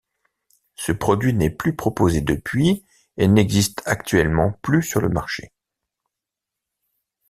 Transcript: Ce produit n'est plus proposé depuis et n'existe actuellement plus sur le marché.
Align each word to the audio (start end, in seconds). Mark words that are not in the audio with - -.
Ce 0.77 0.91
produit 0.91 1.31
n'est 1.31 1.51
plus 1.51 1.75
proposé 1.75 2.21
depuis 2.21 2.83
et 3.17 3.27
n'existe 3.27 3.83
actuellement 3.85 4.53
plus 4.63 4.81
sur 4.81 4.99
le 4.99 5.09
marché. 5.09 5.53